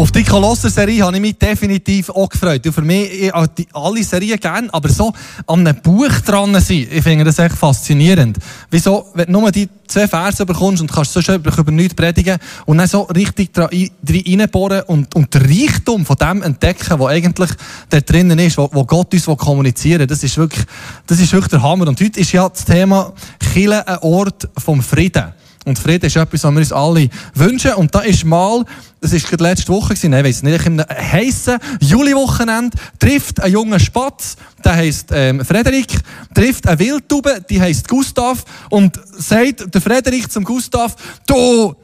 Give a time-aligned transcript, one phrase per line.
[0.00, 2.66] Auf die Kolosser-Serie habe ich mich definitiv auch gefreut.
[2.72, 5.12] Für mich, ich habe alle Serien gerne, aber so
[5.46, 8.38] an einem Buch dran sein, ich finde das echt faszinierend.
[8.70, 12.38] Wieso, wenn du nur die zwei Verse bekommst und kannst so schön über nichts predigen
[12.64, 17.50] und dann so richtig reinbohren und, und den Reichtum von dem entdecken, was eigentlich
[17.90, 20.64] da drinnen ist, wo, wo Gott uns kommunizieren will, das ist wirklich,
[21.06, 21.86] das ist wirklich der Hammer.
[21.88, 23.12] Und heute ist ja das Thema
[23.52, 25.34] Chile ein Ort vom Frieden.
[25.66, 27.74] Und Frieden ist etwas, was wir uns alle wünschen.
[27.74, 28.64] Und da ist mal,
[29.00, 33.78] das ist gerade letzte Woche gewesen, nein, weiss nicht, im heissen Juliwochenende trifft ein junger
[33.78, 35.88] Spatz, der heisst ähm, Frederik,
[36.34, 40.96] trifft eine Wildtube, die heisst Gustav und sagt der Frederik zum Gustav,
[41.26, 41.74] du,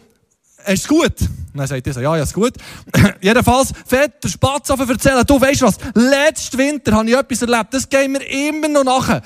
[0.67, 1.21] ist es gut?
[1.21, 2.55] Und dann sagt er so, ja, ja, ist gut.
[3.21, 7.73] Jedenfalls, fett der Spatz auf erzählen, du weißt was, letzten Winter habe ich etwas erlebt,
[7.73, 9.23] das gehen wir immer noch nachher.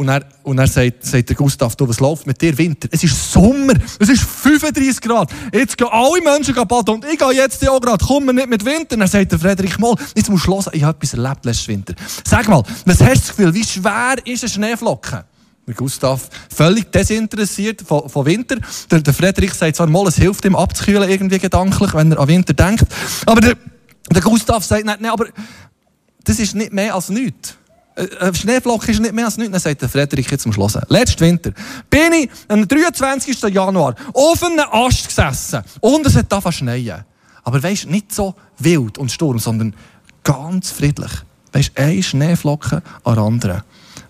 [0.00, 2.88] Und er, und er sagt, sagt der Gustav, du, was läuft mit dir Winter?
[2.90, 5.30] Es ist Sommer, es ist 35 Grad.
[5.52, 8.02] Jetzt gehen alle Menschen baden und ich gehe jetzt auch gerade.
[8.02, 8.94] Komm mir nicht mit Winter.
[8.94, 11.68] Und dann sagt der Frederik mal, jetzt musst du hören, ich habe etwas erlebt letzten
[11.68, 11.94] Winter.
[12.26, 15.26] Sag mal, was hast du das Gefühl, wie schwer ist eine Schneeflocke?
[15.66, 18.56] Der Gustav völlig desinteressiert von, von Winter.
[18.90, 22.26] Der, der Frederik sagt zwar mal, es hilft ihm abzukühlen irgendwie gedanklich, wenn er an
[22.26, 22.86] Winter denkt.
[23.26, 23.54] Aber der,
[24.10, 25.26] der Gustav sagt, nein, nein, aber
[26.24, 27.56] das ist nicht mehr als nichts.
[28.00, 29.52] Eine äh, äh, Schneeflocke ist nicht mehr als nichts.
[29.52, 30.76] Dann sagt der Frederik jetzt zum Schluss.
[30.88, 31.52] Letzten Winter
[31.88, 33.40] bin ich am 23.
[33.42, 37.04] Januar auf einem Ast gesessen und es hat angefangen schneien.
[37.42, 39.74] Aber weisst, nicht so wild und Sturm, sondern
[40.24, 41.12] ganz friedlich.
[41.52, 43.62] Weisst, eine Schneeflocke an der anderen.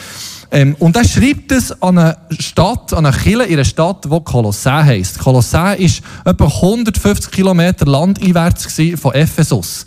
[0.51, 4.21] Ähm, und er schreibt es an eine Stadt, an eine Kille in einer Stadt, die
[4.21, 5.19] Kolossä heisst.
[5.19, 8.69] Kolossä ist etwa 150 Kilometer landeinwärts
[9.01, 9.87] von Ephesus.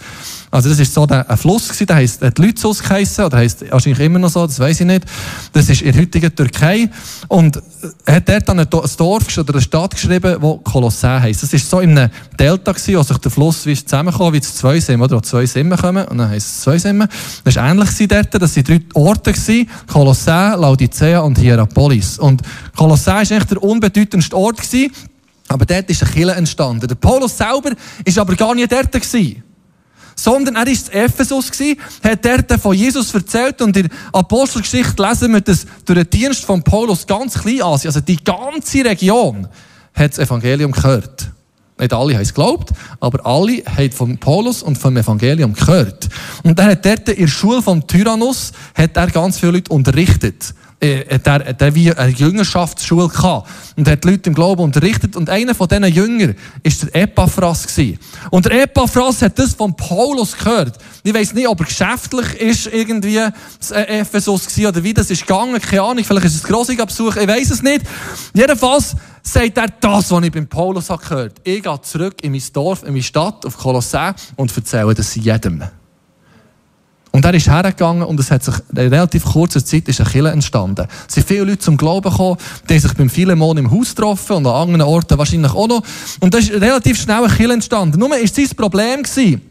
[0.57, 3.99] Also das ist so ein Fluss gewesen, der heisst, hat Lützus geheissen, oder heisst wahrscheinlich
[3.99, 5.05] immer noch so, das weiß ich nicht.
[5.53, 6.89] Das ist in der heutigen Türkei.
[7.27, 7.61] Und
[8.05, 8.97] er hat dort dann ein Dorf
[9.37, 11.43] oder eine Stadt geschrieben, wo Kolossä heisst.
[11.43, 12.09] Das ist so in einem
[12.39, 15.77] Delta gewesen, wo sich der Fluss wie zusammenkommt, wie zwei Simmen, oder wo zwei Simmen
[15.77, 17.07] kommen, und dann heisst es zwei Simmen.
[17.43, 22.17] Das ist ähnlich gewesen dort, das sind drei Orte gewesen, Kolossä, Laodicea und Hierapolis.
[22.17, 22.41] Und
[22.75, 24.91] Kolossä ist eigentlich der unbedeutendste Ort gewesen,
[25.49, 26.87] aber dort ist eine Kille entstanden.
[26.87, 29.43] Der Paulus selber ist aber gar nicht dort gewesen
[30.17, 31.51] sondern er war in Ephesus,
[32.03, 36.63] hat dort von Jesus erzählt und in Apostelgeschichte lesen wir das durch den Dienst von
[36.63, 39.47] Paulus ganz Kleinasien, also die ganze Region,
[39.93, 41.31] hat das Evangelium gehört.
[41.79, 46.09] Nicht alle haben es geglaubt, aber alle haben von Paulus und vom Evangelium gehört.
[46.41, 50.55] Und er hat dort in der Schule von Tyrannus hat er ganz viele Leute unterrichtet
[50.79, 55.29] äh, der, der wie eine Jüngerschaftsschule gehabt und hat die Leute im Glauben unterrichtet und
[55.29, 57.99] einer von diesen Jüngern ist der Epaphras gewesen.
[58.29, 60.77] Und der Epaphras hat das von Paulus gehört.
[61.03, 63.19] Ich weiß nicht, ob er geschäftlich ist irgendwie
[63.59, 66.85] das Ephesus gewesen oder wie das ist gegangen, keine Ahnung, vielleicht ist es ein grosser
[66.85, 67.81] Besuch, ich weiß es nicht.
[68.33, 71.35] Jedenfalls sagt er das, was ich beim Paulus habe gehört.
[71.43, 75.63] Ich gehe zurück in mein Dorf, in meine Stadt, auf Kolossä und erzähle das jedem.
[77.17, 80.29] Und er ist hergegangen und es hat sich in relativ kurzer Zeit ist eine Kille
[80.29, 80.85] entstanden.
[81.07, 82.37] Es sind viele Leute zum Glauben gekommen,
[82.69, 85.81] die haben sich beim Philemon im Haus getroffen und an anderen Orten wahrscheinlich auch noch.
[86.19, 87.97] Und da ist relativ schnell eine Kille entstanden.
[87.97, 89.41] Nur ist sein Problem gewesen,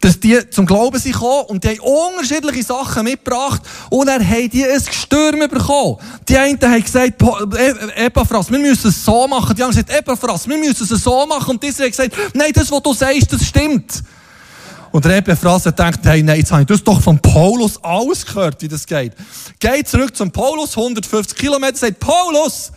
[0.00, 4.50] dass die zum Glauben sind gekommen und die haben unterschiedliche Sachen mitgebracht und dann haben
[4.50, 5.98] die ein Gestürm bekommen.
[6.28, 7.22] Die einen haben gesagt,
[7.56, 9.54] e- Epaphras, wir müssen es so machen.
[9.54, 11.50] Die anderen haben gesagt, Epaphras, wir müssen es so machen.
[11.50, 14.02] Und dieser hat gesagt, nein, das, was du sagst, das stimmt.
[14.90, 18.24] Und der Epaphras hat gedacht, hey, nein, jetzt habe ich das doch von Paulus alles
[18.24, 19.12] gehört, wie das geht.
[19.58, 22.72] Geht zurück zum Paulus, 150 Kilometer, sagt, Paulus,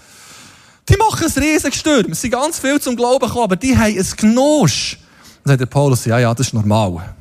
[0.89, 2.11] die machen ein riesiges Sturm.
[2.11, 4.97] Es sind ganz viel zum Glauben gekommen, aber die haben ein Gnosch.
[5.43, 7.15] Dann sagt der Paulus, ja, ja, das ist normal.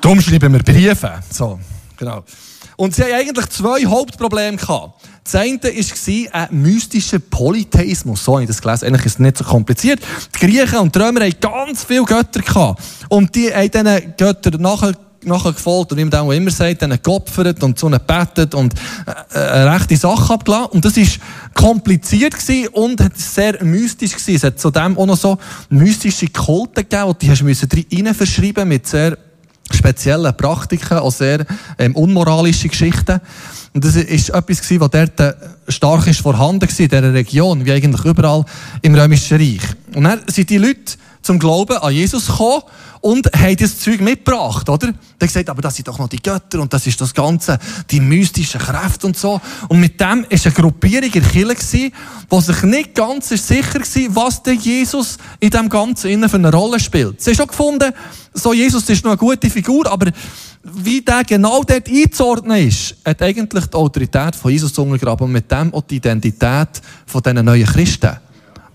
[0.00, 1.20] Darum schreiben wir Briefe.
[1.30, 1.58] So,
[1.96, 2.22] genau.
[2.76, 5.07] Und sie haben eigentlich zwei Hauptprobleme gehabt.
[5.30, 8.24] Das eine war ein mystischer Polytheismus.
[8.24, 8.86] So habe ich das gelesen.
[8.86, 10.00] Eigentlich ist es nicht so kompliziert.
[10.34, 12.82] Die Griechen und die Römer hatten ganz viele Götter gehabt.
[13.10, 14.94] Und die haben diesen Göttern nachher
[15.24, 18.72] nachher gefolgt und wie man auch immer sagt, dann geopfert und ihnen gebetet und
[19.34, 20.70] äh, eine rechte Sache abgelassen.
[20.72, 21.06] Und das war
[21.54, 22.34] kompliziert
[22.72, 24.36] und sehr mystisch gewesen.
[24.36, 25.36] Es hat zudem auch noch so
[25.68, 29.18] mystische Kulte gegeben, die du rein verschreiben mit sehr
[29.72, 31.44] speziellen Praktiken, auch sehr
[31.78, 33.20] ähm, unmoralische Geschichten.
[33.74, 35.34] Und das ist etwas gewesen, was dort äh,
[35.68, 38.44] stark ist vorhanden war in dieser Region, wie eigentlich überall
[38.82, 39.62] im Römischen Reich.
[39.94, 42.62] Und dann sind die Leute zum Glauben an Jesus gekommen
[43.00, 44.92] und haben das Zeug mitgebracht, oder?
[45.20, 47.58] Der gesagt, aber das sind doch noch die Götter und das ist das Ganze,
[47.90, 49.40] die mystischen Kräfte und so.
[49.68, 51.92] Und mit dem ist eine Gruppierung in Kirche
[52.30, 56.80] die sich nicht ganz sicher war, was der Jesus in dem Ganzen für eine Rolle
[56.80, 57.20] spielt.
[57.20, 57.92] Sie haben schon gefunden,
[58.32, 60.10] so Jesus ist noch eine gute Figur, aber
[60.62, 65.50] wie der genau dort einzuordnen ist, hat eigentlich die Autorität von Jesus untergraben und mit
[65.50, 68.16] dem auch die Identität von diesen neuen Christen,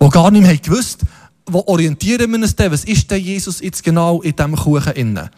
[0.00, 1.00] die gar nicht mehr gewusst
[1.46, 2.72] wo orientieren wir uns denn?
[2.72, 5.30] Was ist denn Jesus jetzt genau in diesem Kuchen innen?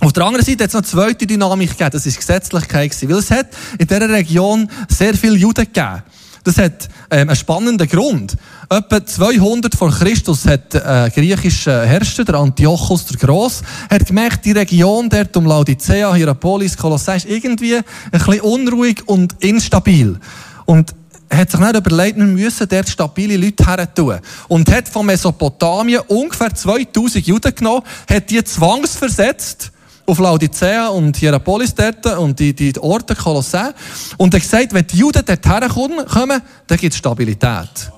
[0.00, 2.96] Auf der anderen Seite hat es noch eine zweite Dynamik gegeben, das war Gesetzlichkeit.
[3.02, 3.48] Weil es hat
[3.78, 6.02] in dieser Region sehr viele Juden gegeben.
[6.42, 8.34] Das hat ähm, einen spannenden Grund.
[8.70, 14.52] Etwa 200 vor Christus hat äh, griechischer Herrscher, der Antiochus der Gross, hat gemerkt, die
[14.52, 20.18] Region dort um Laodicea, Hierapolis, Kolossä ist irgendwie ein bisschen unruhig und instabil.
[20.64, 20.94] Und
[21.32, 24.18] hat sich nicht überlegt, wir müssen dort stabile Leute her tun.
[24.48, 29.70] Und hat von Mesopotamien ungefähr 2000 Juden genommen, hat die zwangsversetzt
[30.06, 33.72] auf Laodicea und Hierapolis dort und die, die Orte Kolossä
[34.16, 37.92] und hat gesagt, wenn die Juden dort herkommen, dann gibt es Stabilität.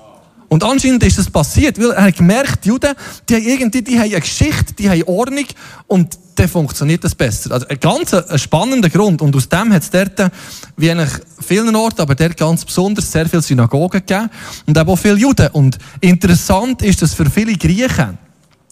[0.49, 2.93] Und anscheinend ist das passiert, weil er hat gemerkt, die Juden,
[3.27, 5.45] die haben irgendwie, die haben eine Geschichte, die haben Ordnung
[5.87, 7.51] und dann funktioniert das besser.
[7.51, 9.21] Also ein ganz spannender Grund.
[9.21, 10.31] Und aus dem hat es dort,
[10.77, 14.29] wie eigentlich vielen Orten, aber dort ganz besonders, sehr viele Synagogen gegeben
[14.65, 15.47] und eben auch viele Juden.
[15.53, 18.17] Und interessant ist das für viele Griechen.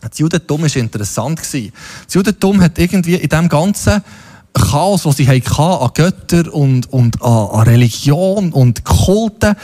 [0.02, 1.40] Das Judentum war interessant.
[1.40, 4.04] Das Judentum hat irgendwie in dem ganzen
[4.54, 9.56] Chaos, was sie hatten, an Göttern und, und an, an Religion und Kulten,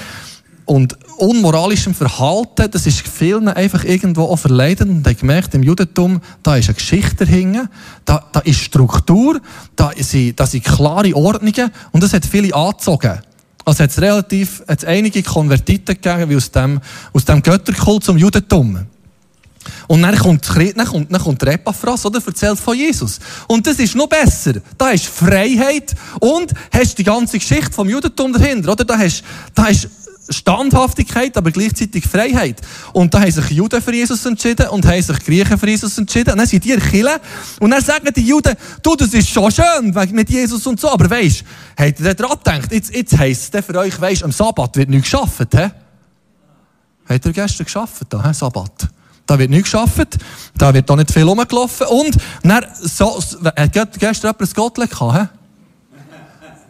[0.68, 4.90] und unmoralischem Verhalten, das ist vielen einfach irgendwo auch verleidend.
[4.90, 7.70] Und ich gemerkt, im Judentum, da ist eine Geschichte dahinter,
[8.06, 9.42] da, da ist Struktur,
[9.76, 13.20] da sind, da sind klare Ordnungen und das hat viele angezogen.
[13.66, 16.80] Also hat es relativ, hat es einige Konvertiten gegeben, wie aus dem,
[17.12, 18.86] aus dem Götterkult zum Judentum.
[19.88, 22.22] Und dann kommt, dann kommt, dann kommt der Epaphras, oder?
[22.26, 23.20] Erzählt von Jesus.
[23.48, 24.54] Und das ist noch besser.
[24.78, 28.86] Da ist Freiheit und hast die ganze Geschichte vom Judentum dahinter, oder?
[28.86, 29.24] Da hast,
[29.54, 29.90] da hast
[30.30, 32.62] Standhaftigkeit, aber gleichzeitig Freiheit.
[32.94, 36.32] Und da haben sich Juden für Jesus entschieden und haben sich Griechen für Jesus entschieden.
[36.32, 37.20] Und dann sind die Kirche.
[37.60, 40.90] Und dann sagen die Juden, du, das ist schon schön mit Jesus und so.
[40.90, 41.44] Aber weisst,
[41.78, 45.12] habt ihr daran gedacht, jetzt, jetzt heisst es für euch, weisst, am Sabbat wird nichts
[45.12, 45.72] geschafft, hä?
[47.10, 48.34] Habt ihr gestern geschafft, da, hä?
[48.34, 48.90] Sabbat?
[49.26, 50.18] Da wird nichts geschafft,
[50.58, 51.88] da wird auch nicht viel rumgelaufen.
[51.88, 55.37] Und dann, so, hat gestern jemand ein Gottlet gehabt, hä?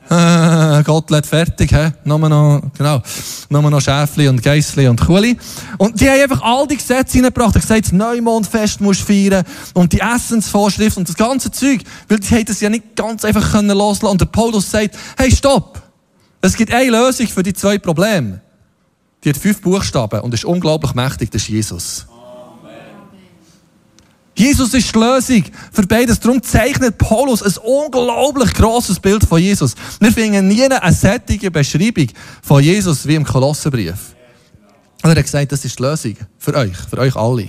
[0.09, 1.91] Äh, Gottlet fertig, hä?
[2.05, 3.01] Nur noch, genau.
[3.49, 5.37] Nur noch Schäfli und Geissli und Kuhli.
[5.77, 7.55] Und die haben einfach all die Gesetze hineingebracht.
[7.55, 9.43] Ich gesagt, das Neumondfest musst du feiern.
[9.73, 11.81] Und die Essensvorschrift und das ganze Zeug.
[12.07, 14.11] Weil die haben das ja nicht ganz einfach können loslassen.
[14.11, 15.81] Und der Paulus sagt, hey, stopp!
[16.39, 18.41] Es gibt eine Lösung für die zwei Probleme.
[19.23, 21.31] Die hat fünf Buchstaben und ist unglaublich mächtig.
[21.31, 22.05] Das ist Jesus.
[24.37, 26.19] Jesus ist die Lösung für beides.
[26.19, 29.73] Darum zeichnet Paulus ein unglaublich grosses Bild von Jesus.
[29.99, 32.07] Wir finden nie eine sättige Beschreibung
[32.43, 34.15] von Jesus wie im Kolossenbrief.
[35.01, 37.47] Und er hat gesagt, das ist die Lösung für euch, für euch alle.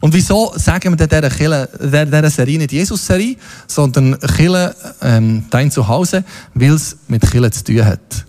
[0.00, 3.36] Und wieso sagen wir dieser, Kille, dieser Serie nicht Jesus-Serie,
[3.68, 8.26] sondern Kille, ähm, dein Zuhause, weil es mit Kille zu tun hat.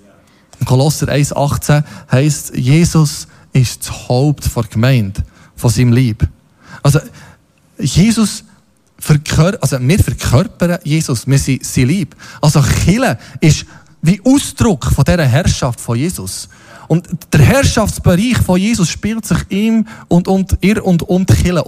[0.60, 5.24] Im Kolosser 1,18 heisst, Jesus ist das Haupt der Gemeinde,
[5.56, 6.28] von seinem Lieb.
[6.82, 7.00] Also,
[7.80, 8.44] Jesus
[9.00, 12.16] verkörpert, also wir verkörpern Jesus, wir sind sein Lieb.
[12.42, 13.66] Also Chile ist
[14.02, 16.50] wie Ausdruck von dieser Herrschaft von Jesus.
[16.88, 21.64] Und der Herrschaftsbereich von Jesus spielt sich ihm und, und ihr und um die Kirche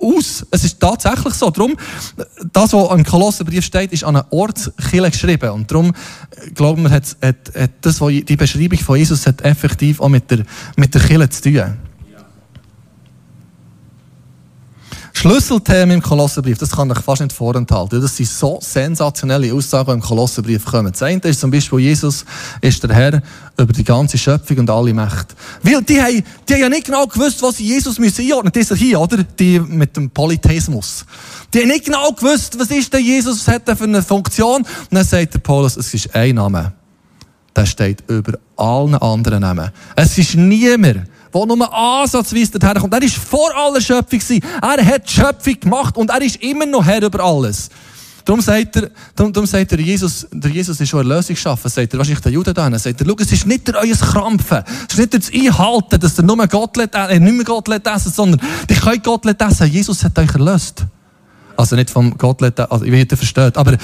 [0.00, 0.46] aus.
[0.50, 1.50] Es ist tatsächlich so.
[1.50, 1.76] Darum,
[2.52, 5.50] das, was im Kolosserbrief steht, ist an einen Ort geschrieben.
[5.50, 5.92] Und darum,
[6.54, 10.44] glauben wir, hat, hat, hat das, die Beschreibung von Jesus hat effektiv auch mit der,
[10.76, 11.76] mit der Kirche zu tun.
[15.20, 18.00] Schlüsselthemen im Kolosserbrief, das kann ich fast nicht vorenthalten.
[18.00, 20.92] Das sind so sensationelle Aussagen, die im Kolosserbrief kommen.
[20.92, 22.24] Das eine ist zum Beispiel, Jesus
[22.62, 23.22] ist der Herr
[23.58, 25.34] über die ganze Schöpfung und alle Mächte.
[25.62, 28.70] Weil die haben, die haben ja nicht genau gewusst, was sie Jesus müssen einordnen müssen.
[28.70, 29.22] Das hier, oder?
[29.22, 31.04] Die mit dem Polytheismus.
[31.52, 34.62] Die haben nicht genau gewusst, was ist denn Jesus, was hat er für eine Funktion.
[34.62, 36.72] Und dann sagt der Paulus, es ist ein Name.
[37.54, 39.70] Der steht über allen anderen Namen.
[39.96, 42.94] Es ist niemand, der nur ansatzweise dorthin kommt.
[42.94, 44.20] Er war vor aller Schöpfung.
[44.62, 47.70] Er hat die Schöpfung gemacht und er ist immer noch Herr über alles.
[48.24, 51.92] Darum sagt er, darum, darum sagt er, Jesus, der Jesus ist schon Erlösung geschaffen, sagt
[51.92, 54.94] er, wahrscheinlich der Juden da, sagt er, schau, es ist nicht der euer Krampfen, es
[54.94, 58.12] ist nicht das Einhalten, dass ihr nur Gott lässt, äh, nicht mehr Gott lässt essen,
[58.12, 59.66] sondern ihr könnt Gott essen.
[59.68, 60.84] Jesus hat euch erlöst.
[61.56, 63.76] Also nicht vom Gott also ich will nicht versteht, aber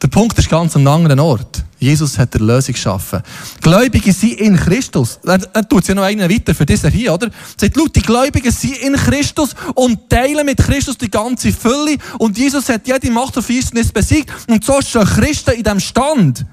[0.00, 1.64] der Punkt ist ganz an einem anderen Ort.
[1.80, 3.20] Jesus hat die Lösung geschaffen.
[3.60, 5.18] Gläubige sind in Christus.
[5.24, 7.26] Er, er tut es ja noch einen weiter für diesen hier, oder?
[7.26, 11.96] Er sagt, Leute, die Gläubigen sind in Christus und teilen mit Christus die ganze Fülle.
[12.18, 14.30] Und Jesus hat jede Macht auf Finsternis besiegt.
[14.48, 16.44] Und so stehen Christen in dem Stand,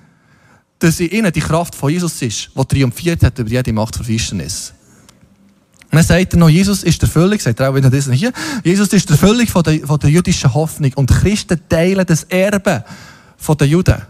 [0.79, 4.05] dass in ihnen die Kraft von Jesus ist, die triumphiert hat über jede Macht von
[4.05, 4.73] Finsternis.
[5.91, 8.33] Und dann sagt er noch, Jesus ist der Völlig, sagt er auch wieder diesen hier,
[8.63, 10.91] Jesus ist der Völlig von der, von der jüdischen Hoffnung.
[10.95, 12.83] Und Christen teilen das Erbe
[13.53, 14.01] den Juden.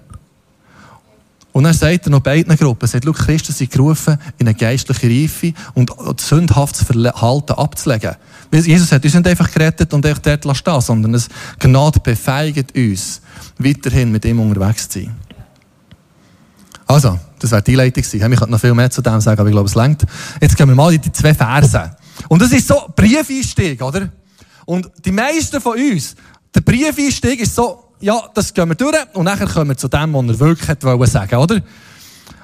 [1.56, 5.54] Und dann sagt er noch beiden Gruppen, sagt, Christen sind gerufen, in eine geistliche Reife
[5.74, 5.90] und
[6.20, 8.16] sündhaftes Verhalten abzulegen.
[8.52, 13.22] Jesus hat uns nicht einfach gerettet und euch dort stehen sondern es Gnade befeigt uns,
[13.58, 15.16] weiterhin mit ihm unterwegs zu sein.
[16.88, 18.34] Also, das wäre die Einleitung gewesen.
[18.34, 20.06] Ich könnte noch viel mehr zu dem sagen, aber ich glaube, es längt.
[20.42, 21.96] Jetzt gehen wir mal in die zwei Verse.
[22.28, 24.10] Und das ist so Briefeinstieg, oder?
[24.66, 26.16] Und die meisten von uns,
[26.54, 30.14] der Briefeinstieg ist so, ja, das gehen wir durch und nachher kommen wir zu dem,
[30.14, 31.62] was er wirklich wollte sagen, oder?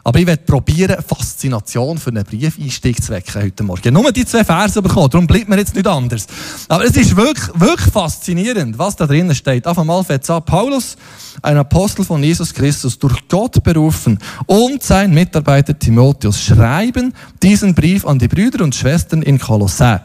[0.03, 3.93] Aber ich werde probieren, Faszination für einen Briefeinstieg zu wecken heute Morgen.
[3.93, 6.27] Nur die zwei Verse bekommen, darum bleibt mir jetzt nicht anders.
[6.67, 9.67] Aber es ist wirklich, wirklich faszinierend, was da drinnen steht.
[9.67, 10.97] Auf einmal fängt an, Paulus,
[11.41, 18.05] ein Apostel von Jesus Christus, durch Gott berufen und sein Mitarbeiter Timotheus schreiben diesen Brief
[18.05, 20.01] an die Brüder und Schwestern in Kolossä,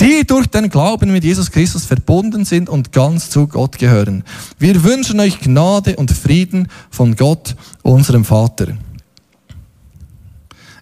[0.00, 4.24] die durch den Glauben mit Jesus Christus verbunden sind und ganz zu Gott gehören.
[4.58, 8.68] Wir wünschen euch Gnade und Frieden von Gott, unserem Vater.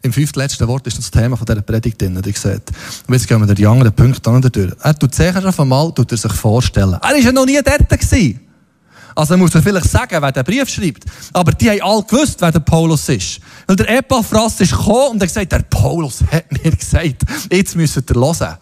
[0.03, 2.63] Im fünftletzten Wort ist das Thema von dieser Predigt drin, ihr seht.
[3.07, 4.73] Und jetzt gehen wir die anderen Punkte noch durch.
[4.83, 6.95] Er tut sich schon einmal, tut er sich vorstellen.
[6.95, 8.41] Er war ja noch nie dort gewesen.
[9.15, 11.05] Also muss er vielleicht sagen, wer den Brief schreibt.
[11.33, 13.41] Aber die haben alle gewusst, wer der Paulus ist.
[13.67, 17.97] Weil der Epaphras ist gekommen und hat gesagt, der Paulus hat mir gesagt, jetzt müsst
[17.97, 18.57] ihr hören.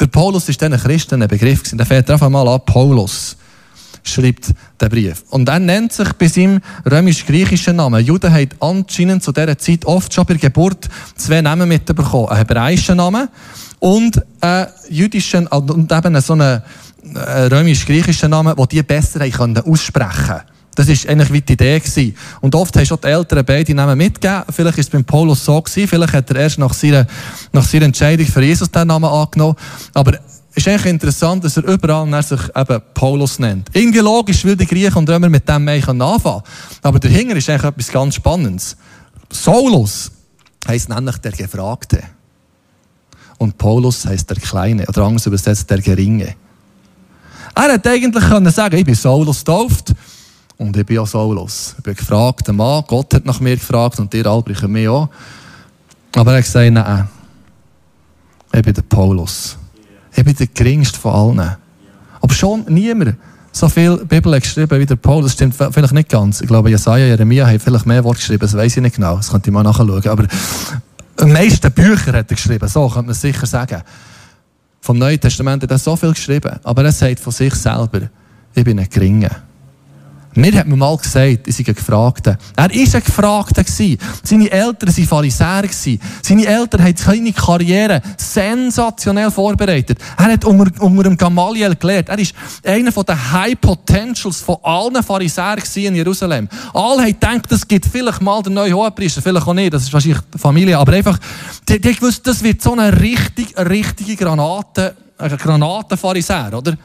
[0.00, 1.78] Der Paulus ist diesen Christen ein Begriff gewesen.
[1.78, 3.36] Der fährt einfach mal an, Paulus
[4.02, 5.24] schreibt der Brief.
[5.30, 8.04] Und er nennt sich bei seinem römisch-griechischen Namen.
[8.04, 12.28] Juden haben anscheinend zu dieser Zeit oft schon bei der Geburt zwei Namen mitbekommen.
[12.28, 13.28] Einen hebräischen Namen
[13.78, 16.62] und einen jüdischen, und eben so einen
[17.14, 20.52] römisch-griechischen Namen, den die besser können aussprechen konnten.
[20.74, 21.78] Das war eigentlich wie die Idee.
[21.78, 22.16] Gewesen.
[22.40, 24.44] Und oft haben schon die Eltern beide Namen mitgegeben.
[24.50, 25.88] Vielleicht ist es beim Paulus so gewesen.
[25.88, 27.06] Vielleicht hat er erst nach seiner,
[27.52, 29.56] nach seiner Entscheidung für Jesus den Namen angenommen.
[29.92, 30.18] Aber
[30.54, 33.68] ist eigentlich interessant, dass er überall sich eben Paulus nennt.
[33.72, 36.42] Irgendwie logisch, weil die Griechen und Römer mit dem mehr anfangen können.
[36.82, 38.76] Aber dahinter ist eigentlich etwas ganz Spannendes.
[39.30, 40.10] Saulus
[40.68, 42.02] heisst nämlich der Gefragte.
[43.38, 46.34] Und Paulus heisst der Kleine, oder anders übersetzt der Geringe.
[47.54, 49.92] Er hätte eigentlich können sagen, ich bin Saulus tauft
[50.58, 51.74] und ich bin auch Saulus.
[51.78, 55.08] Ich bin gefragter Mann, Gott hat nach mir gefragt und alle brauchen mich auch.
[56.14, 57.08] Aber er hat gesagt, nein,
[58.52, 59.56] ich bin der Paulus.
[60.14, 61.56] Ich bin der geringste von allen.
[62.20, 63.16] Aber schon niemand
[63.52, 65.26] so viel Bibel geschrieben wie der Paulus.
[65.26, 66.40] Das stimmt vielleicht nicht ganz.
[66.40, 68.40] Ich glaube, Jesaja, Jeremia haben vielleicht mehr Worte geschrieben.
[68.40, 69.16] Das weiß ich nicht genau.
[69.16, 70.06] Das könnte ich mal nachschauen.
[70.06, 70.26] Aber
[71.20, 72.66] die meisten Bücher hat er geschrieben.
[72.68, 73.82] So könnte man sicher sagen.
[74.80, 76.58] Vom Neuen Testament hat er so viel geschrieben.
[76.64, 78.08] Aber er sagt von sich selber,
[78.54, 79.30] ich bin ein Geringer.
[80.34, 82.38] Mir hat man mal gesagt, ich sei ein Gefragter.
[82.56, 83.64] Er war ein Gefragter.
[83.66, 85.68] Seine Eltern waren Pharisäer.
[86.22, 89.98] Seine Eltern haben seine Karriere sensationell vorbereitet.
[90.16, 92.08] Er hat unter, unter dem Gamaliel gelernt.
[92.08, 92.34] Er ist
[92.64, 96.48] einer der High Potentials von allen Pharisäern in Jerusalem.
[96.72, 99.92] Alle haben gedacht, es gibt vielleicht mal den neuen Hohepriester, vielleicht auch nicht, das ist
[99.92, 101.18] wahrscheinlich Familie, aber einfach,
[101.68, 106.76] die, die gewusst, das wird so eine richtig, richtige Granate, ein Granatenpharisäer, oder?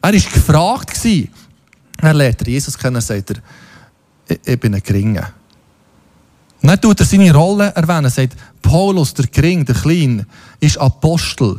[0.00, 0.96] Er war gefragt
[2.00, 5.32] er lernt Jesus kennen, sagt er, ich, bin ein Geringer.
[6.62, 8.04] Und dann tut er seine Rolle erwähnen.
[8.06, 10.26] Er sagt, Paulus, der Gering, der Klein,
[10.60, 11.58] ist Apostel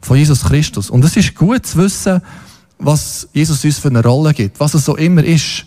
[0.00, 0.90] von Jesus Christus.
[0.90, 2.20] Und es ist gut zu wissen,
[2.78, 5.64] was Jesus uns für eine Rolle gibt, was es so immer ist.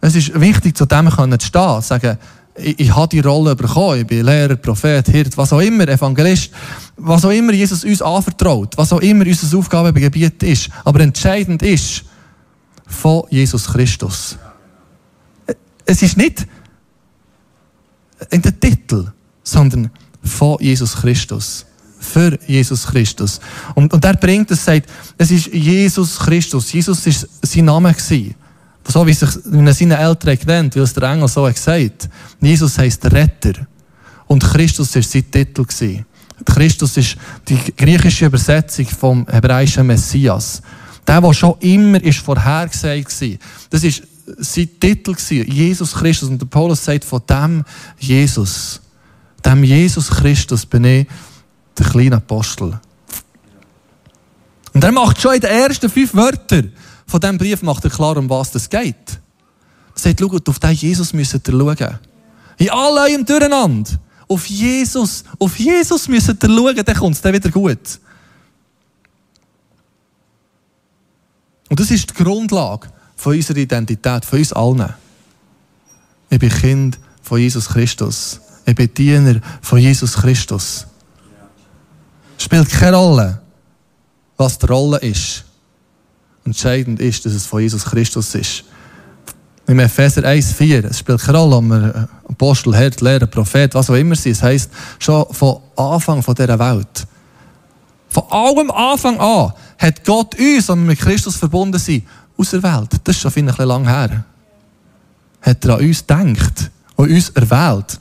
[0.00, 2.18] Es ist wichtig, zu dem zu stehen, zu sagen,
[2.56, 6.50] ich, ich habe die Rolle bekommen, ich bin Lehrer, Prophet, Hirt, was auch immer, Evangelist,
[6.96, 10.68] was auch immer Jesus uns anvertraut, was auch immer unser Aufgabengebiet ist.
[10.84, 12.04] Aber entscheidend ist,
[12.86, 14.38] von Jesus Christus.
[15.84, 16.46] Es ist nicht
[18.30, 19.12] in den Titel,
[19.42, 19.90] sondern
[20.22, 21.66] von Jesus Christus.
[21.98, 23.40] Für Jesus Christus.
[23.74, 24.88] Und, und er bringt es, sagt,
[25.18, 26.72] es ist Jesus Christus.
[26.72, 28.34] Jesus ist sein Name gewesen.
[28.86, 32.08] So wie sich seine Eltern genannt, weil es der Engel so gesagt
[32.40, 33.66] Jesus heißt Retter.
[34.26, 36.06] Und Christus ist sein Titel gewesen.
[36.44, 37.16] Christus ist
[37.48, 40.62] die griechische Übersetzung vom hebräischen Messias.
[41.06, 43.38] Der, der schon immer ist vorhergesagt war.
[43.70, 44.02] Das ist
[44.38, 45.14] sein Titel.
[45.30, 46.28] Jesus Christus.
[46.28, 47.64] Und der Paulus sagt von dem
[47.98, 48.80] Jesus.
[49.44, 51.06] Dem Jesus Christus bin ich
[51.78, 52.80] der kleine Apostel.
[54.72, 56.72] Und er macht schon in den ersten fünf Wörtern
[57.06, 58.94] von diesem Brief macht er klar, um was es geht.
[59.94, 61.98] Er sagt, schaut, auf diesen Jesus müsst ihr schauen.
[62.58, 63.90] In all eurem Durcheinander.
[64.28, 68.00] Auf Jesus, auf Jesus müsst ihr schauen, dann kommt es wieder gut.
[71.68, 74.94] Und das ist die Grundlage von unserer Identität, von uns allen.
[76.30, 78.40] Ich bin Kind von Jesus Christus.
[78.64, 80.86] Ich bin Diener von Jesus Christus.
[82.38, 83.40] Spielt keine Rolle,
[84.36, 85.44] was die Rolle ist.
[86.44, 88.64] Entscheidend ist, dass es von Jesus Christus ist.
[89.66, 93.94] Im Epheser 1,4, es spielt keine Rolle, ob wir Apostel, Herd, Lehrer, Prophet, was auch
[93.94, 94.32] immer sind.
[94.32, 94.70] Es heisst,
[95.00, 97.06] schon von Anfang dieser Welt.
[98.16, 102.02] Von allem Anfang an hat Gott uns, wenn wir mit Christus verbunden sind,
[102.38, 102.88] auserwählt.
[103.04, 104.24] Das ist schon ein bisschen lang her.
[105.42, 108.00] Hat er an uns gedacht und uns erwählt.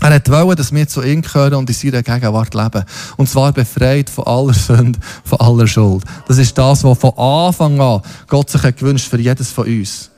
[0.00, 2.86] Er hat wollen, dass wir zu ihm gehören und in seiner Gegenwart leben.
[3.18, 6.04] Und zwar befreit von aller Sünde, von aller Schuld.
[6.26, 10.08] Das ist das, was von Anfang an Gott sich hat gewünscht für jedes von uns.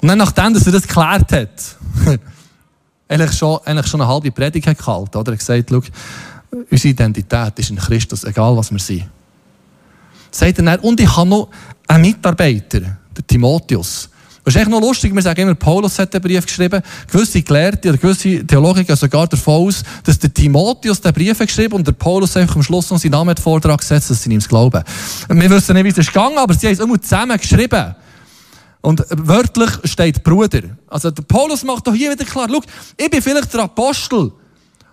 [0.00, 1.76] Und dann, nachdem, dass er das geklärt hat,
[3.08, 5.32] eigentlich schon, eigentlich schon eine halbe Predigt gehalten, oder?
[5.32, 5.82] Er hat gesagt, schau,
[6.70, 9.04] unsere Identität ist in Christus, egal was wir sind.
[10.30, 11.48] Sagt er dann, und ich habe noch
[11.86, 14.08] einen Mitarbeiter, den Timotheus.
[14.44, 16.82] Das ist echt noch lustig, wir sagen immer, Paulus hat den Brief geschrieben.
[17.10, 21.46] Gewisse Gelehrte oder gewisse Theologen gehen sogar davon aus, dass der Timotheus den Brief hat
[21.46, 24.40] geschrieben und der Paulus einfach am Schluss noch seinen Namen Vortrag gesetzt, dass sie ihm
[24.40, 24.82] glauben.
[25.28, 27.94] Wir wissen nicht, wie es ist gegangen, aber sie haben es immer zusammen geschrieben.
[28.80, 30.62] Und wörtlich steht Bruder.
[30.88, 32.62] Also der Paulus macht doch hier wieder klar, schau,
[32.96, 34.32] ich bin vielleicht der Apostel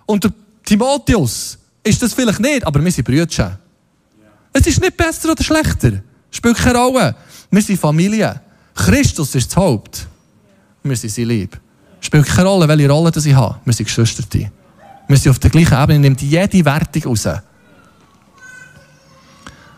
[0.06, 0.32] und der
[0.64, 3.60] Timotheus ist das vielleicht nicht, aber wir sind Brüder.
[4.54, 6.02] Es ist nicht besser oder schlechter.
[6.32, 7.16] Spielt keine Rolle.
[7.50, 8.40] Wir sind Familie.
[8.76, 10.08] Christus ist das Haupt.
[10.84, 11.60] Wir sind sein Lieb.
[12.00, 13.60] Spielt keine Rolle, welche Rolle das ich habe.
[13.66, 14.24] Wir sind Geschwister.
[15.08, 17.28] Wir sind auf der gleichen Ebene, nimmt jede Wertung raus.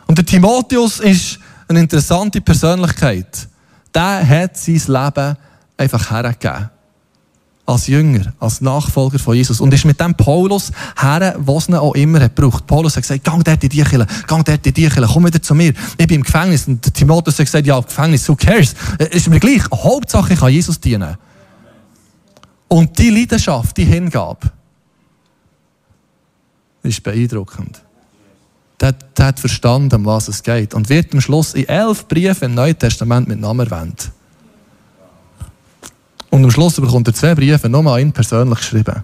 [0.08, 3.48] Und der Timotheus ist eine interessante Persönlichkeit.
[3.94, 5.38] Der hat sein Leben
[5.78, 6.70] einfach hergegeben
[7.72, 9.62] als Jünger, als Nachfolger von Jesus.
[9.62, 12.68] Und ist mit dem Paulus her, was ihn auch immer hat gebraucht.
[12.68, 15.42] Paulus hat gesagt, gang dort in die Kirche, gang dort in die Kirche, komm wieder
[15.42, 15.74] zu mir.
[15.98, 16.68] Ich bin im Gefängnis.
[16.68, 18.76] Und Timotheus hat gesagt, ja, Gefängnis, who cares?
[19.00, 19.64] Äh, ist mir gleich.
[19.72, 21.18] Hauptsache, ich kann Jesus dienen.
[22.68, 24.52] Und die Leidenschaft, die Hingabe,
[26.84, 27.82] ist beeindruckend.
[28.80, 30.74] Der, der hat verstanden, um was es geht.
[30.74, 34.12] Und wird am Schluss in elf Briefen im Neuen Testament mit Namen erwähnt.
[36.32, 39.04] Und am Schluss bekommt er zwei Briefe nochmal ihn persönlich geschrieben.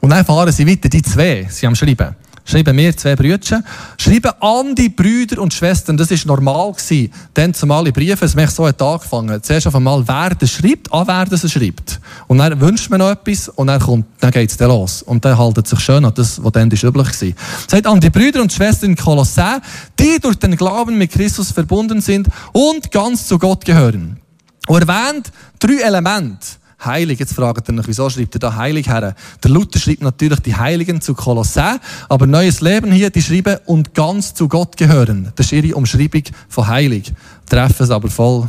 [0.00, 2.16] Und dann fahren sie weiter, die zwei, sie haben Schreiben.
[2.44, 3.62] Schreiben wir zwei Brüder,
[3.98, 8.34] schreiben an die Brüder und Schwestern, das war normal gewesen, dann zumal in Briefen, es
[8.34, 9.40] mich so hat angefangen.
[9.40, 12.00] Zuerst auf einmal, wer das schreibt, an wer das schreibt.
[12.26, 15.02] Und dann wünscht man noch etwas und dann kommt, dann geht's dann los.
[15.02, 17.32] Und dann haltet sich schön an das, was dann ist üblich war.
[17.68, 19.60] Sagt an die Brüder und Schwestern in Kolossä,
[20.00, 24.21] die durch den Glauben mit Christus verbunden sind und ganz zu Gott gehören.
[24.68, 26.46] Und erwähnt drei Elemente.
[26.84, 27.20] Heilig.
[27.20, 29.14] Jetzt fragt ihr mich, wieso schreibt er da heilig her?
[29.42, 33.94] Der Luther schreibt natürlich die Heiligen zu Kolossä, aber neues Leben hier, die schreiben und
[33.94, 35.32] ganz zu Gott gehören.
[35.36, 37.12] Das ist ihre Umschreibung von heilig.
[37.48, 38.48] Treffen es aber voll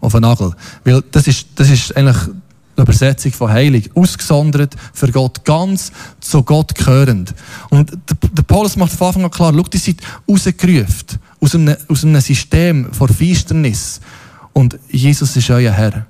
[0.00, 0.52] auf den Nagel.
[0.84, 2.16] Weil das ist, das ist eigentlich
[2.76, 3.90] die Übersetzung von heilig.
[3.94, 7.34] Ausgesondert für Gott, ganz zu Gott gehörend.
[7.68, 7.92] Und
[8.36, 11.20] der, Paulus macht von Anfang an klar, schau, die sind rausgerufen.
[11.40, 14.00] Aus einem, aus einem System von Finsternis
[14.52, 16.06] und Jesus ist euer Herr.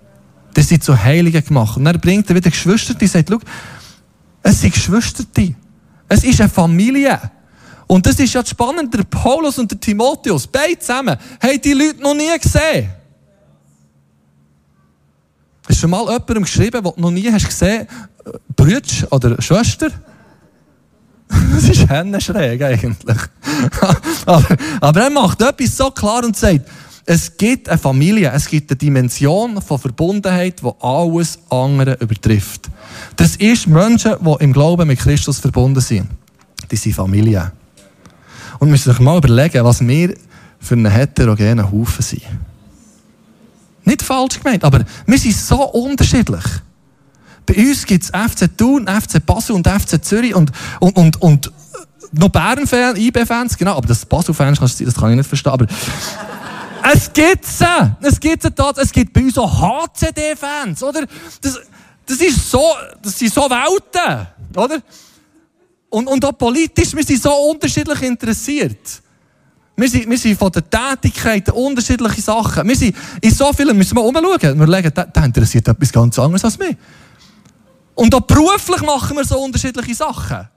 [0.54, 1.76] Das sind zu Heiligen gemacht.
[1.76, 3.38] Und dann bringt er wieder Geschwister, die sagt, schau,
[4.42, 5.24] es sind Geschwister.
[6.08, 7.20] Es ist eine Familie.
[7.86, 11.72] Und das ist ja das Spannende, der Paulus und der Timotheus, beide zusammen, haben die
[11.72, 12.90] Leute noch nie gesehen.
[15.68, 17.86] Hast du schon mal jemandem geschrieben, den du noch nie hast gesehen
[18.56, 19.88] Brütsch oder Schwester?
[21.52, 23.18] Das ist schräg eigentlich.
[24.26, 26.66] aber, aber er macht etwas so klar und sagt,
[27.06, 32.68] es gibt eine Familie, es gibt eine Dimension von Verbundenheit, die alles andere übertrifft.
[33.16, 36.08] Das ist Menschen, die im Glauben mit Christus verbunden sind.
[36.70, 37.52] Die sind Familie.
[38.58, 40.14] Und wir müssen sich mal überlegen, was wir
[40.60, 42.22] für einen heterogenen Haufen sind.
[43.84, 46.44] Nicht falsch gemeint, aber wir sind so unterschiedlich.
[47.46, 51.52] Bei uns gibt es FC Thun, FC Basel und FC Zürich und, und, und, und
[52.12, 55.66] noch Bern-Fans, IB-Fans, genau, aber das Basel-Fans, das kann ich nicht verstehen, aber
[56.82, 61.06] es gibt sie, es gibt sie dort, es gibt bei uns auch HCD-Fans, oder?
[61.40, 61.60] Das,
[62.06, 62.62] das ist so,
[63.02, 64.82] das sind so Welten, oder?
[65.90, 69.02] Und, und auch politisch, wir sind so unterschiedlich interessiert.
[69.76, 72.68] Wir sind, wir sind von den Tätigkeiten unterschiedliche Sachen.
[72.68, 74.58] Wir sind in so vielen, müssen wir umschauen.
[74.58, 76.76] Wir legen, der, der interessiert etwas ganz anderes als mich.
[77.94, 80.48] Und auch beruflich machen wir so unterschiedliche Sachen.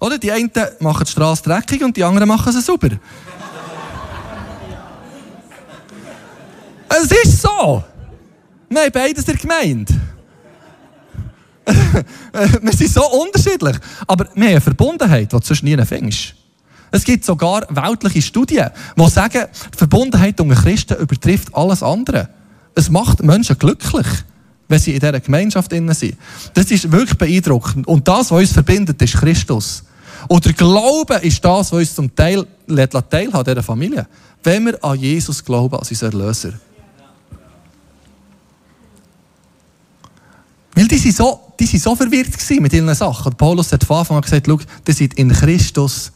[0.00, 0.18] Oder?
[0.18, 2.90] Die einen machen die Straße dreckig und die anderen machen sie sauber.
[6.90, 7.84] Es ist so.
[8.68, 10.00] Wir haben beides in der Gemeinde.
[12.62, 13.76] wir sind so unterschiedlich.
[14.06, 16.34] Aber wir haben eine Verbundenheit, die du sonst nie findest.
[16.90, 22.28] Es gibt sogar weltliche Studien, die sagen, die Verbundenheit unter Christen übertrifft alles andere.
[22.74, 24.06] Es macht Menschen glücklich,
[24.68, 26.16] wenn sie in dieser Gemeinschaft sind.
[26.54, 27.86] Das ist wirklich beeindruckend.
[27.86, 29.84] Und das, was uns verbindet, ist Christus.
[30.28, 32.44] Und der Glaube ist das, was uns zum Teil
[33.08, 34.06] teilhaben dieser Familie.
[34.42, 36.52] Wenn wir an Jesus glauben, als unseren Erlöser.
[40.74, 42.28] Weil die sind so, die sind so verwirrt
[42.60, 43.32] mit ihren Sachen.
[43.32, 46.12] Und Paulus hat von Anfang an gesagt, schau, die sind in Christus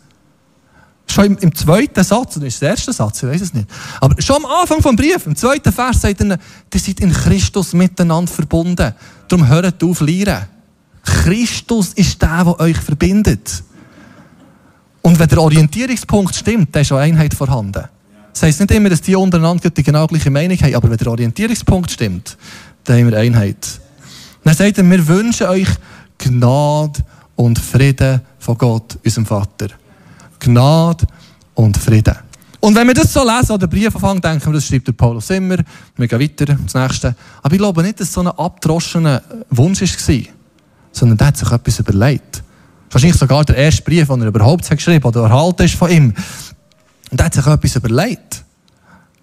[1.07, 3.69] Schon im, im, zweiten Satz, oder ist der erste Satz, ich weiß es nicht.
[4.01, 6.39] Aber schon am Anfang vom Brief, im zweiten Vers, sagt er,
[6.73, 8.95] ihr seid in Christus miteinander verbunden.
[9.29, 10.47] Darum hört auf lehren.
[11.05, 13.63] Christus ist der, der euch verbindet.
[15.03, 17.85] Und wenn der Orientierungspunkt stimmt, dann ist auch Einheit vorhanden.
[18.33, 21.09] Das heisst nicht immer, dass die untereinander die genau gleiche Meinung haben, aber wenn der
[21.09, 22.37] Orientierungspunkt stimmt,
[22.85, 23.81] dann haben wir Einheit.
[24.45, 25.69] Dann sagt er, wir wünschen euch
[26.19, 27.03] Gnade
[27.37, 29.69] und Frieden von Gott, unserem Vater.
[30.39, 31.07] Gnade
[31.55, 32.17] und Frieden.
[32.61, 35.29] Und wenn wir das so lesen oder Brief anfangen, denken wir, das schreibt der Paulus
[35.31, 35.57] immer.
[35.97, 37.15] Wir gehen weiter, das nächste.
[37.43, 40.21] Aber ich glaube nicht, dass es so ein abgedroschener Wunsch war,
[40.93, 42.43] sondern der hat sich etwas überlegt.
[42.91, 46.15] Wahrscheinlich sogar der erste Brief, den er überhaupt geschrieben oder erhalten ist von ihm.
[47.11, 48.44] Und er hat sich etwas überlegt.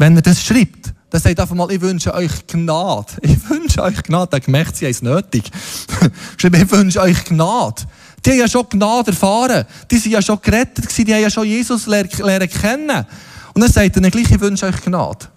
[0.01, 3.05] Wenn er das schreibt, dann sagt einfach mal, ich wünsche euch Gnade.
[3.21, 4.31] Ich wünsche euch Gnade.
[4.31, 5.51] Der gemerkt, sie haben es nötig.
[6.39, 7.83] ich wünsche euch Gnade.
[8.25, 9.63] Die haben ja schon Gnade erfahren.
[9.91, 11.05] Die sind ja schon gerettet gewesen.
[11.05, 13.05] Die haben ja schon Jesus lernen kennen.
[13.53, 15.27] Und dann sagt er gleich, ich wünsche euch Gnade.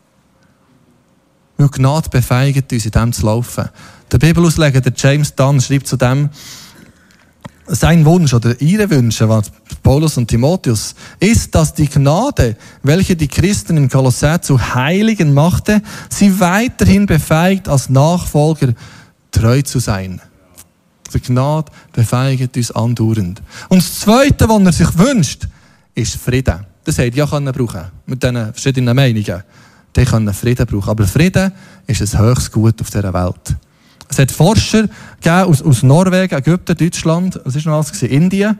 [1.58, 3.68] Weil Gnade befeigt uns, in dem zu laufen.
[4.10, 6.30] Der Bibelausleger, der James Dunn, schreibt zu dem,
[7.66, 9.50] sein Wunsch oder ihre Wünsche, was
[9.82, 15.82] Paulus und Timotheus, ist, dass die Gnade, welche die Christen in Kolossä zu Heiligen machte,
[16.08, 18.74] sie weiterhin befeigt, als Nachfolger
[19.30, 20.20] treu zu sein.
[21.12, 23.40] Die Gnade befeigt uns andauernd.
[23.68, 25.46] Und das Zweite, was er sich wünscht,
[25.94, 26.66] ist Frieden.
[26.84, 29.42] Das hätte ja können brauchen mit diesen verschiedenen Meinungen.
[29.96, 30.90] Die können Frieden brauchen.
[30.90, 31.52] Aber Frieden
[31.86, 33.56] ist ein höchstes Gut auf dieser Welt.
[34.08, 34.88] Es hat Forscher
[35.26, 38.10] aus, aus Norwegen, Ägypten, Deutschland, was ist noch alles gewesen?
[38.10, 38.58] Indien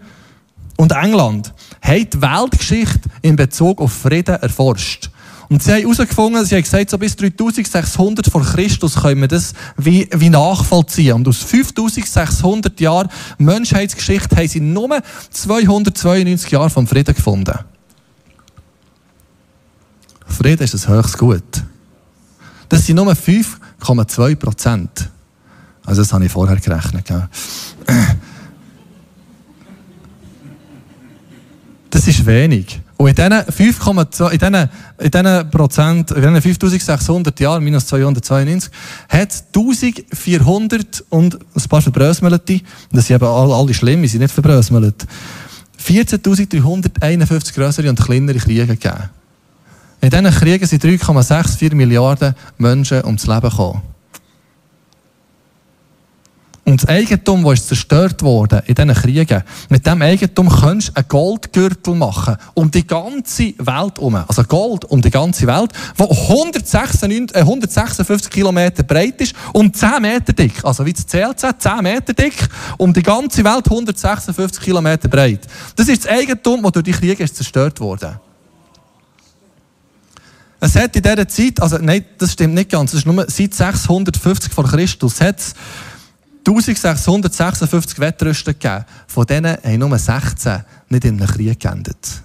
[0.77, 5.11] und England, haben die Weltgeschichte in Bezug auf Frieden erforscht.
[5.49, 9.53] Und sie haben herausgefunden, sie haben gesagt, so bis 3600 vor Christus können wir das
[9.77, 11.15] wie, wie nachvollziehen.
[11.15, 17.59] Und aus 5600 Jahren Menschheitsgeschichte haben sie nur 292 Jahre vom Frieden gefunden.
[20.27, 21.63] Frieden ist ein höchstes Gut.
[22.69, 25.11] Das sind nur 5,2 Prozent.
[25.85, 27.13] Also das habe ich vorher gerechnet.
[31.91, 32.81] Das ist wenig.
[32.97, 38.71] Und in diesen 5,2, in diesen, in Prozent, in diesen 5600 Jahren, minus 292,
[39.09, 42.61] hat es 1400 und ein paar verbrösmelte,
[42.93, 45.07] das sind eben alle, alle schlimm, die sind nicht verbrösmelt,
[45.85, 49.11] 14.351 größere und kleinere Kriege gegeben.
[50.01, 53.83] In diesen Kriegen sind 3,64 Milliarden Menschen ums Leben gekommen.
[56.67, 60.93] Und das Eigentum, das ist zerstört wurde in diesen Kriegen, mit diesem Eigentum kannst du
[60.95, 62.37] einen Goldgürtel machen.
[62.55, 64.15] Um die ganze Welt herum.
[64.27, 70.33] Also Gold um die ganze Welt, wo 156, 156 Kilometer breit ist und 10 Meter
[70.33, 70.65] dick.
[70.65, 72.49] Also wie das CLC, 10 Meter dick,
[72.79, 75.47] um die ganze Welt 156 Kilometer breit.
[75.77, 78.19] Das ist das Eigentum, das durch die Kriege ist zerstört wurde.
[80.61, 83.53] Es hat in dieser Zeit, also nein, das stimmt nicht ganz, es ist nur seit
[83.53, 85.37] 650 vor Christus, hat
[86.47, 88.85] 1656 Wettrüsten gegeben.
[89.07, 92.23] Von denen haben nur 16 nicht in einem Krieg geendet.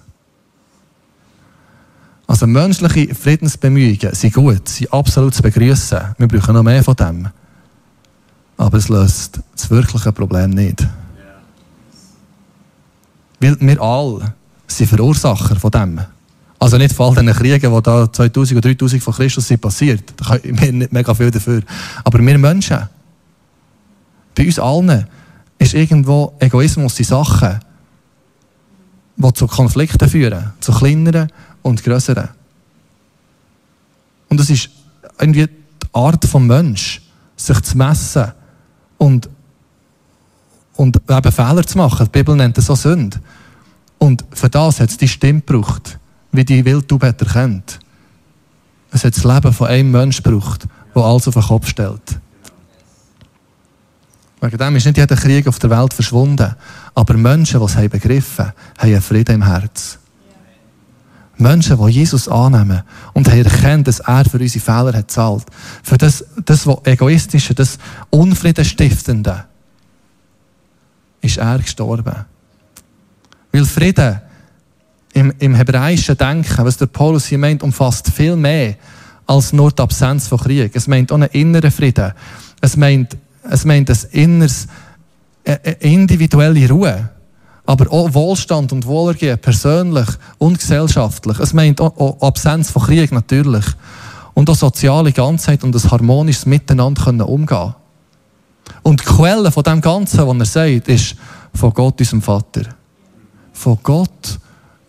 [2.26, 5.98] Also menschliche Friedensbemühungen sind gut, sind absolut zu begrüßen.
[6.16, 7.28] Wir brauchen noch mehr von dem.
[8.56, 10.86] Aber es löst das wirkliche Problem nicht.
[13.40, 14.34] Weil wir alle
[14.68, 16.00] sind Verursacher von dem.
[16.58, 20.12] Also nicht vor all den Kriegen, die da 2000 oder 3000 von Christus sind passiert.
[20.16, 21.62] Da können wir nicht mega viel dafür.
[22.04, 22.88] Aber wir Menschen,
[24.40, 25.06] bei uns allen,
[25.58, 27.60] ist irgendwo Egoismus die Sachen,
[29.16, 30.52] die zu Konflikten führen.
[30.60, 32.30] Zu kleineren und grösseren.
[34.30, 34.70] Und das ist
[35.18, 37.02] irgendwie die Art des Menschen,
[37.36, 38.32] sich zu messen
[38.96, 39.28] und,
[40.76, 42.06] und eben Fehler zu machen.
[42.06, 43.20] Die Bibel nennt das so Sünde.
[43.98, 45.98] Und für das hat es die Stimme gebraucht
[46.32, 47.78] wie die Wildtaube hat.
[48.92, 52.20] Es hat das Leben von einem Menschen gebraucht, der alles auf den Kopf stellt.
[54.40, 56.54] Wegen dem ist nicht jeder Krieg auf der Welt verschwunden.
[56.94, 58.46] Aber Menschen, die es begriffen
[58.78, 59.98] haben, haben Frieden im Herz.
[61.36, 65.44] Menschen, die Jesus annehmen und erkannt, dass er für unsere Fehler hat zahlt.
[65.82, 67.78] Für das, das Egoistische, das
[68.10, 69.44] Unfriedenstiftende,
[71.22, 72.24] ist er gestorben.
[73.52, 74.20] Weil Frieden
[75.12, 78.76] im, im hebräischen Denken, was der Paulus hier meint, umfasst viel mehr
[79.26, 80.74] als nur die Absenz von Krieg.
[80.74, 82.12] Es meint auch einen inneren Frieden.
[82.60, 84.66] Es meint, es meint ein inneres,
[85.44, 87.10] äh, äh, individuelle Ruhe.
[87.66, 91.38] Aber auch Wohlstand und Wohlergehen, persönlich und gesellschaftlich.
[91.38, 93.64] Es meint auch, auch Absenz von Krieg natürlich.
[94.34, 97.74] Und auch soziale Ganzheit und ein harmonisches Miteinander können umgehen.
[98.82, 101.16] Und die Quelle von dem Ganzen, was er sagt, ist
[101.54, 102.62] von Gott, unserem Vater.
[103.52, 104.38] Von Gott,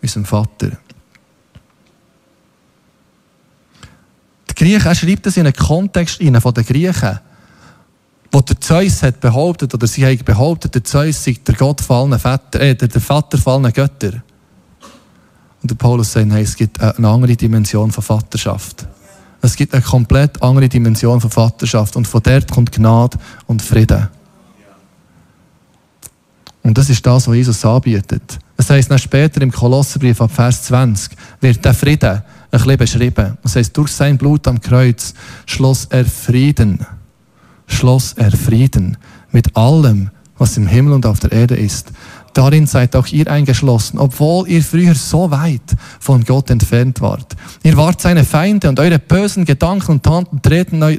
[0.00, 0.70] unserem Vater.
[4.50, 7.18] Die Griechen, er schreibt das in einen Kontext von den Griechen,
[8.32, 12.12] wo der Zeus hat behauptet, oder sie haben behauptet, der Zeus sei der Gott von
[12.12, 14.22] allen Väter, äh, der Vater von allen Göttern.
[15.60, 18.86] Und der Paulus sagt, nein, es gibt eine andere Dimension von Vaterschaft.
[19.42, 21.94] Es gibt eine komplett andere Dimension von Vaterschaft.
[21.94, 24.08] Und von dort kommt Gnade und Frieden.
[26.62, 28.38] Und das ist das, was Jesus anbietet.
[28.56, 33.38] Das heisst, dann später im Kolosserbrief ab Vers 20 wird der Frieden ein bisschen beschrieben.
[33.42, 35.14] Das heisst, durch sein Blut am Kreuz
[35.46, 36.86] schloss er Frieden.
[37.72, 38.96] Schloss er Frieden
[39.30, 41.92] mit allem, was im Himmel und auf der Erde ist.
[42.34, 47.36] Darin seid auch ihr eingeschlossen, obwohl ihr früher so weit von Gott entfernt wart.
[47.62, 50.40] Ihr wart seine Feinde und eure bösen Gedanken und Taten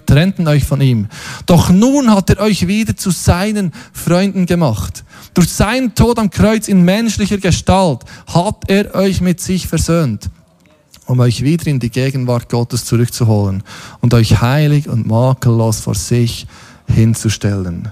[0.06, 1.08] trennten euch von ihm.
[1.48, 5.04] Doch nun hat er euch wieder zu seinen Freunden gemacht.
[5.34, 10.30] Durch seinen Tod am Kreuz in menschlicher Gestalt hat er euch mit sich versöhnt,
[11.08, 13.64] um euch wieder in die Gegenwart Gottes zurückzuholen
[14.02, 16.46] und euch heilig und makellos vor sich
[16.88, 17.92] hinzustellen.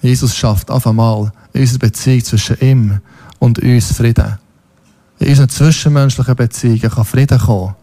[0.00, 3.00] Jesus schafft auf einmal in unserer Beziehung zwischen ihm
[3.38, 4.38] und uns Frieden.
[5.18, 7.74] In unseren zwischenmenschlichen Beziehungen kann Frieden kommen,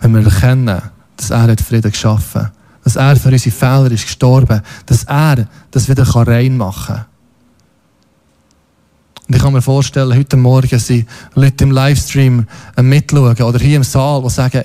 [0.00, 0.82] wenn wir erkennen,
[1.16, 2.52] dass er Frieden geschaffen hat
[2.84, 7.06] dass er für unsere Fehler ist gestorben, dass er das wieder rein machen kann.
[9.30, 12.48] Und ich kann mir vorstellen, heute Morgen sind Leute im Livestream
[12.82, 14.62] mitschauen oder hier im Saal, die sagen,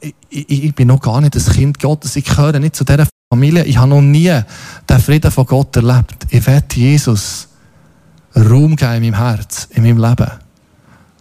[0.00, 3.06] ich, ich, ich bin noch gar nicht das Kind Gottes, ich gehöre nicht zu dieser
[3.32, 4.36] Familie, ich habe noch nie
[4.88, 6.26] den Frieden von Gott erlebt.
[6.28, 7.46] Ich werde Jesus
[8.34, 10.30] Raum geben in meinem Herz, in meinem Leben.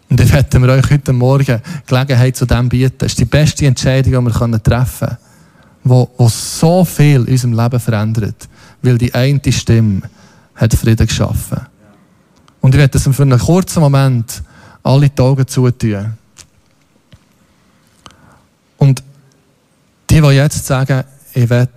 [0.10, 2.95] Und ich werde mir euch heute Morgen Gelegenheit zu dem bieten.
[2.97, 5.17] Das ist die beste Entscheidung, die wir treffen können
[5.84, 8.49] wo, wo so viel in unserem Leben verändert,
[8.82, 10.02] weil die eine Stimme
[10.56, 11.67] hat Frieden geschaffen.
[12.62, 14.43] Und ich werde das für einen kurzen Moment
[14.84, 16.13] alle Augen zutun.
[18.78, 19.04] Und
[20.10, 21.72] die, die jetzt sagen, ich werde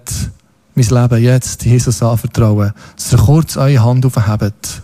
[0.74, 4.82] mein Leben jetzt Jesus anvertrauen, dass ihr kurz eure Hand aufhebt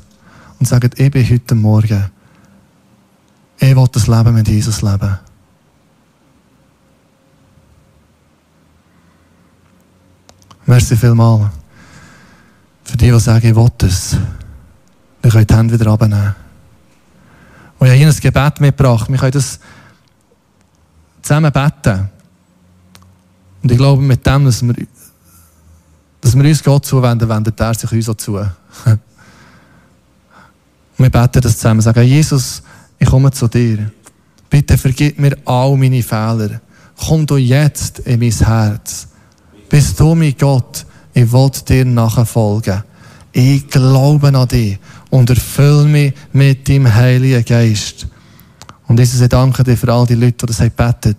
[0.59, 2.11] und sagt, ich bin heute Morgen,
[3.59, 5.19] ich will das Leben mit Jesus leben.
[10.67, 11.51] Merci vielmal.
[12.85, 14.17] Für die, die sagen, ich will es.
[15.23, 16.35] Wir können die Hände wieder abnehmen.
[17.79, 19.09] Und ich habe hier ein Gebet mitgebracht.
[19.09, 19.61] Wir können das
[21.23, 22.11] zusammen beten.
[23.63, 24.75] Und ich glaube, mit dem, dass wir,
[26.21, 28.37] dass wir uns Gott zuwenden, wendet er sich uns auch zu.
[28.37, 28.49] Und
[30.97, 31.81] wir beten das zusammen.
[31.81, 32.63] Sagen, Jesus,
[32.99, 33.91] ich komme zu dir.
[34.51, 36.61] Bitte vergib mir all meine Fehler.
[37.07, 39.09] Komm du jetzt in mein Herz.
[39.69, 40.87] Bist du mein Gott?
[41.13, 42.83] Ich will dir nachfolgen.
[43.33, 44.79] Ich glaube an dich
[45.11, 48.07] und erfüll mich mit deinem Heiligen Geist.
[48.87, 51.17] Und Jesus, ich danke dir für all die Leute, die das haben.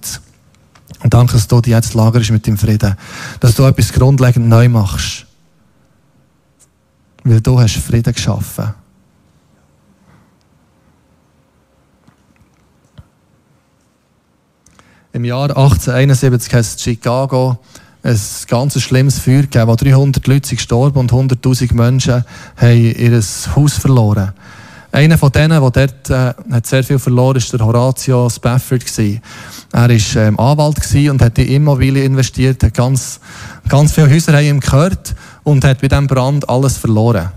[1.01, 2.95] Und danke, dass du dir jetzt lagerst mit dem Frieden.
[3.39, 5.25] Dass du etwas grundlegend neu machst.
[7.23, 8.73] Weil du hast Frieden geschaffen.
[15.11, 17.59] Im Jahr 1871 hat es Chicago
[18.03, 22.23] ein ganz schlimmes Feuer gegeben, wo 300 Leute sind gestorben und 100.000 Menschen
[22.55, 23.21] haben ihr
[23.55, 24.33] Haus verloren.
[24.91, 28.83] Einer von denen, der dort äh, hat sehr viel verloren ist der Horatio Spafford.
[28.97, 29.21] Er
[29.71, 33.19] war ähm, Anwalt und hat in Immobilien investiert, hat ganz,
[33.67, 37.29] ganz viele Häuser haben ihm gehört und hat bei diesem Brand alles verloren.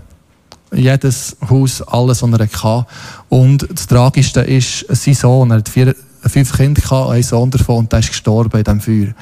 [0.73, 2.87] Jedes Haus, alles, was er hatte.
[3.29, 7.77] Und das Tragischste ist, sein Sohn, er hat vier, fünf Kinder gehabt, ein Sohn davon,
[7.77, 9.13] und der ist gestorben in diesem Feuer.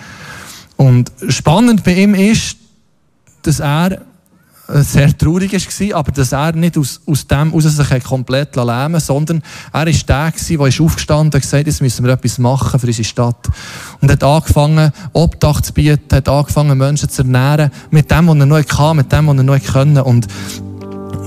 [0.78, 2.58] Und spannend bei ihm ist,
[3.44, 4.02] dass er
[4.74, 9.42] sehr traurig war, aber dass er nicht aus, aus dem aus sich komplett lähmen sondern
[9.74, 13.04] er war der, der ist aufgestanden und gesagt, jetzt müssen wir etwas machen für unsere
[13.04, 13.50] Stadt.
[14.00, 18.46] Und hat angefangen, Obdach zu bieten, hat angefangen, Menschen zu ernähren, mit dem, was er
[18.46, 20.04] noch hatte, mit dem, was er noch konnte.
[20.04, 20.28] Und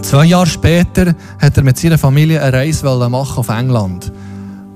[0.03, 4.11] zwei Jahre später hat er mit seiner Familie eine Reise machen auf England.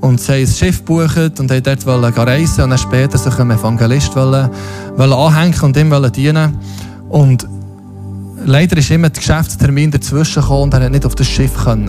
[0.00, 3.52] Und sie haben ein Schiff gebucht und wollten dort reisen und dann später sich einem
[3.52, 4.48] Evangelist wollen,
[4.96, 6.56] wollen anhängen und ihm dienen
[7.08, 7.46] Und
[8.44, 11.88] leider ist immer der Geschäftstermin dazwischen gekommen und er hat nicht auf das Schiff können.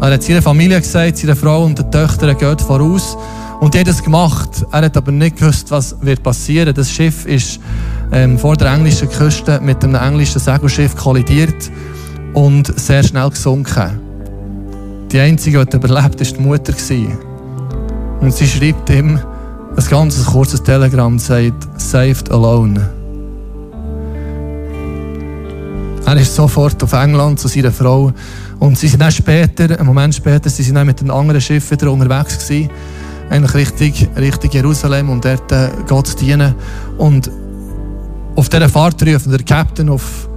[0.00, 3.16] Er hat seiner Familie gesagt, seine Frau und der Töchter geht voraus.
[3.60, 4.64] Und die hat das gemacht.
[4.72, 6.74] Er hat aber nicht gewusst, was wird passieren.
[6.74, 7.60] Das Schiff ist
[8.12, 11.70] ähm, vor der englischen Küste mit einem englischen Segelschiff kollidiert
[12.34, 14.00] und sehr schnell gesunken.
[15.10, 16.74] Die einzige, die überlebt, war die Mutter.
[18.20, 19.18] Und sie schreibt ihm
[19.76, 22.88] ein ganz kurzes Telegramm sagt, saved alone.
[26.06, 28.12] Er ist sofort auf England zu seiner Frau.
[28.60, 31.70] Und sie sind dann später, einen Moment später, sie sind dann mit einem anderen Schiff
[31.70, 32.70] wieder unterwegs gewesen.
[33.30, 36.54] Eigentlich Richtung, Richtung Jerusalem und dort äh, Gott dienen.
[36.98, 37.30] Und
[38.36, 40.28] auf dieser Fahrt rufen der Captain auf,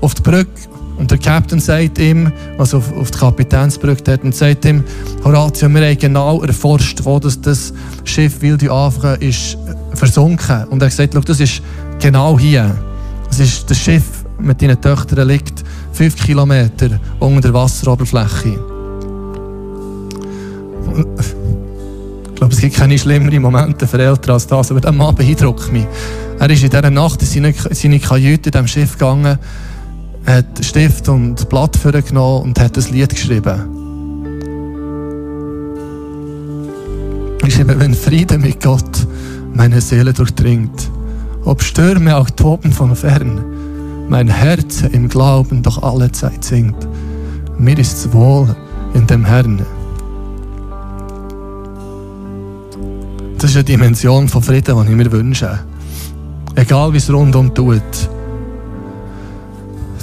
[0.00, 4.34] auf die Brücke und der Captain sagt ihm, also auf, auf die Kapitänsbrücke dort, und
[4.34, 4.82] sagt ihm,
[5.24, 7.72] Horatio, wir haben genau erforscht, wo das, das
[8.04, 9.56] Schiff Wilde Afrika ist
[9.94, 10.64] versunken.
[10.70, 11.62] Und er sagt, das ist
[12.00, 12.76] genau hier.
[13.28, 18.58] Das ist das Schiff mit deinen Töchtern liegt fünf Kilometer unter der Wasseroberfläche.
[22.28, 25.72] Ich glaube, es gibt keine schlimmeren Momente für Eltern als das, aber der Mann beeindruckt
[25.72, 25.86] mich.
[26.38, 29.38] Er ist in dieser Nacht in seine, seine Kajüte in diesem Schiff gegangen,
[30.28, 33.62] hat Stift und Blatt genommen und hat ein Lied geschrieben.
[37.46, 39.06] Ich schreibe, wenn Friede mit Gott
[39.54, 40.90] meine Seele durchdringt,
[41.44, 43.40] ob Stürme auch toben von fern,
[44.08, 46.86] mein Herz im Glauben doch alle Zeit singt.
[47.58, 48.54] Mir ist's wohl
[48.94, 49.64] in dem Herrn.
[53.38, 55.58] Das ist eine Dimension von Frieden, die ich mir wünsche.
[56.54, 58.10] Egal wie es rundum tut.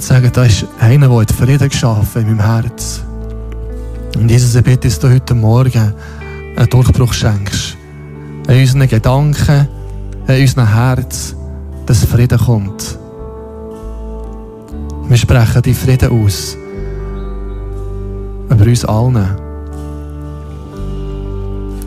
[0.06, 3.02] Sagen, da ist einer, der Frieden geschaffen in meinem Herz.
[4.16, 5.92] Und Jesus, ich bitte, dass du heute Morgen
[6.56, 7.76] einen Durchbruch schenkst.
[8.46, 9.66] In unseren Gedanken,
[10.28, 11.34] in unserem Herz,
[11.86, 12.96] dass Frieden kommt.
[15.08, 16.56] Wir sprechen die Frieden aus.
[18.48, 19.28] Über uns allen.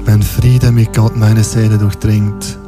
[0.04, 2.59] Wenn Frieden mit Gott meine Seele durchdringt,